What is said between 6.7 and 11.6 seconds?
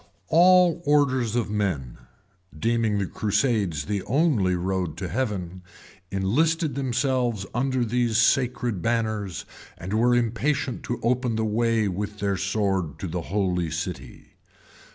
themselves under these sacred banners, and were impatient to open the